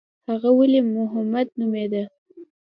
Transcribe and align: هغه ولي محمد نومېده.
هغه 0.29 0.49
ولي 0.57 0.79
محمد 0.95 1.47
نومېده. 1.59 2.03